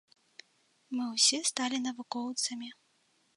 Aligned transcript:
Мы 0.99 1.03
ўсе 1.09 1.39
сталі 1.51 1.77
навукоўцамі. 1.89 2.69